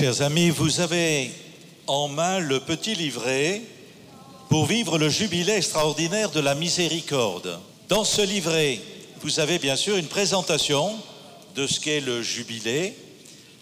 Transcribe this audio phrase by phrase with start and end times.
[0.00, 1.30] Chers amis, vous avez
[1.86, 3.60] en main le petit livret
[4.48, 7.60] pour vivre le jubilé extraordinaire de la miséricorde.
[7.86, 8.80] Dans ce livret,
[9.20, 10.96] vous avez bien sûr une présentation
[11.54, 12.96] de ce qu'est le jubilé,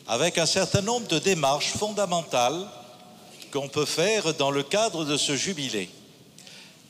[0.06, 2.68] avec un certain nombre de démarches fondamentales
[3.52, 5.90] qu'on peut faire dans le cadre de ce jubilé.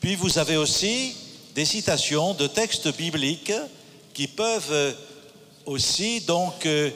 [0.03, 1.17] Puis vous avez aussi
[1.55, 3.55] des citations de textes bibliques
[4.13, 4.95] qui peuvent
[5.65, 6.91] aussi donc euh,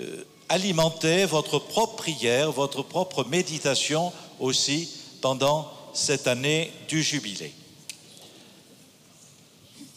[0.00, 4.88] euh, alimenter votre propre prière, votre propre méditation aussi
[5.20, 7.52] pendant cette année du jubilé.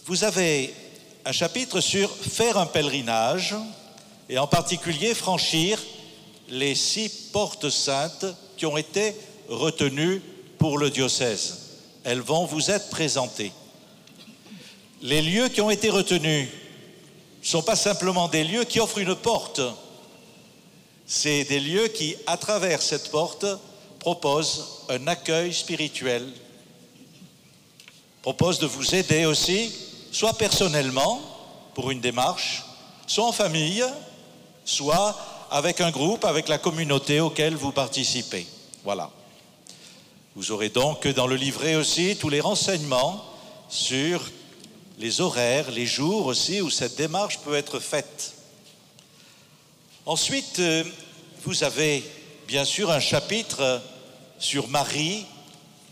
[0.05, 0.73] Vous avez
[1.25, 3.55] un chapitre sur faire un pèlerinage
[4.29, 5.79] et en particulier franchir
[6.49, 8.25] les six portes saintes
[8.57, 9.15] qui ont été
[9.49, 10.21] retenues
[10.57, 11.59] pour le diocèse.
[12.03, 13.51] Elles vont vous être présentées.
[15.01, 16.47] Les lieux qui ont été retenus
[17.41, 19.61] ne sont pas simplement des lieux qui offrent une porte,
[21.11, 23.43] c'est des lieux qui, à travers cette porte,
[23.97, 26.23] proposent un accueil spirituel,
[28.21, 29.73] proposent de vous aider aussi,
[30.11, 31.19] soit personnellement,
[31.73, 32.63] pour une démarche,
[33.07, 33.83] soit en famille,
[34.65, 35.17] soit
[35.49, 38.45] avec un groupe, avec la communauté auquel vous participez.
[38.83, 39.09] Voilà.
[40.35, 43.25] Vous aurez donc dans le livret aussi tous les renseignements
[43.67, 44.29] sur
[44.99, 48.35] les horaires, les jours aussi où cette démarche peut être faite.
[50.09, 50.83] Ensuite, euh,
[51.45, 52.03] vous avez
[52.47, 53.79] bien sûr un chapitre
[54.39, 55.23] sur Marie,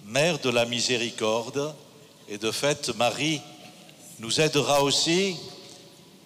[0.06, 1.76] mère de la miséricorde,
[2.28, 3.42] et de fait, Marie
[4.18, 5.38] nous aidera aussi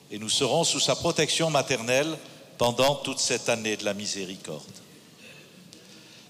[0.10, 2.18] et nous serons sous sa protection maternelle
[2.58, 4.64] pendant toute cette année de la miséricorde.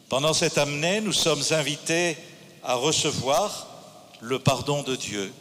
[0.09, 2.17] Pendant cette année, nous sommes invités
[2.63, 3.67] à recevoir
[4.19, 5.31] le pardon de Dieu.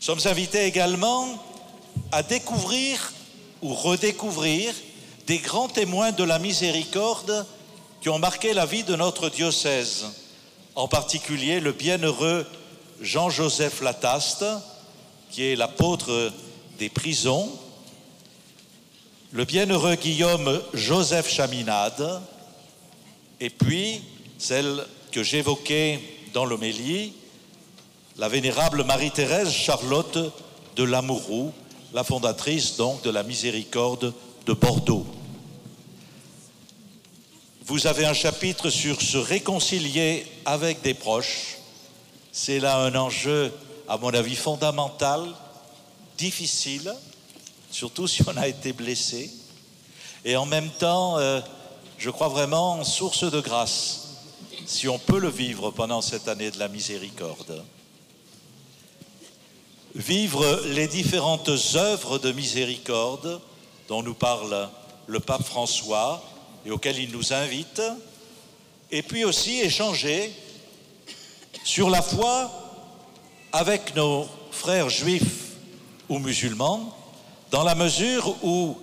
[0.00, 1.38] Nous sommes invités également
[2.12, 3.12] à découvrir
[3.62, 4.74] ou redécouvrir
[5.26, 7.46] des grands témoins de la miséricorde
[8.00, 10.06] qui ont marqué la vie de notre diocèse,
[10.74, 12.46] en particulier le bienheureux
[13.00, 14.44] Jean-Joseph Lataste,
[15.30, 16.32] qui est l'apôtre
[16.78, 17.50] des prisons,
[19.32, 22.20] le bienheureux Guillaume Joseph Chaminade,
[23.38, 24.02] et puis
[24.38, 26.00] celle que j'évoquais
[26.32, 27.12] dans l'homélie,
[28.16, 30.18] la vénérable Marie-Thérèse Charlotte
[30.76, 31.52] de Lamouroux,
[31.92, 34.12] la fondatrice donc de la miséricorde
[34.46, 35.06] de Bordeaux.
[37.66, 41.58] Vous avez un chapitre sur se réconcilier avec des proches.
[42.32, 43.52] C'est là un enjeu,
[43.88, 45.24] à mon avis, fondamental,
[46.18, 46.92] difficile,
[47.70, 49.30] surtout si on a été blessé,
[50.24, 51.40] et en même temps, euh,
[51.98, 54.08] je crois vraiment, source de grâce,
[54.66, 57.64] si on peut le vivre pendant cette année de la miséricorde.
[59.94, 63.40] Vivre les différentes œuvres de miséricorde
[63.88, 64.68] dont nous parle
[65.06, 66.22] le pape François
[66.64, 67.82] et auxquelles il nous invite,
[68.92, 70.32] et puis aussi échanger
[71.64, 72.50] sur la foi
[73.52, 75.56] avec nos frères juifs
[76.08, 76.96] ou musulmans,
[77.50, 78.76] dans la mesure où,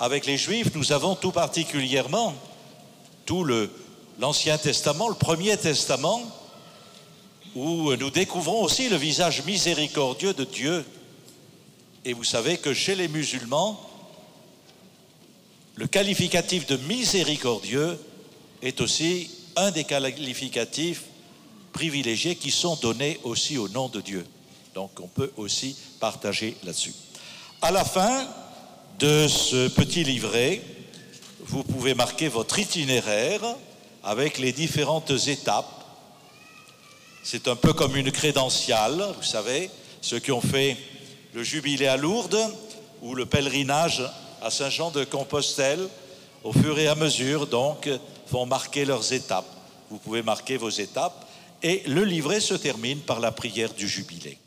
[0.00, 2.34] avec les Juifs, nous avons tout particulièrement
[3.26, 3.46] tout
[4.18, 6.22] l'Ancien Testament, le Premier Testament,
[7.54, 10.84] où nous découvrons aussi le visage miséricordieux de Dieu.
[12.04, 13.80] Et vous savez que chez les musulmans,
[15.76, 17.98] le qualificatif de miséricordieux
[18.62, 21.04] est aussi un des qualificatifs
[21.72, 24.26] privilégiés qui sont donnés aussi au nom de Dieu.
[24.74, 26.94] Donc on peut aussi partager là-dessus.
[27.62, 28.26] À la fin
[28.98, 30.62] de ce petit livret,
[31.40, 33.40] vous pouvez marquer votre itinéraire
[34.02, 35.77] avec les différentes étapes.
[37.30, 39.68] C'est un peu comme une crédentiale, vous savez,
[40.00, 40.78] ceux qui ont fait
[41.34, 42.40] le jubilé à Lourdes
[43.02, 44.02] ou le pèlerinage
[44.40, 45.90] à Saint-Jean de Compostelle,
[46.42, 47.86] au fur et à mesure, donc,
[48.30, 49.44] vont marquer leurs étapes.
[49.90, 51.28] Vous pouvez marquer vos étapes
[51.62, 54.38] et le livret se termine par la prière du jubilé.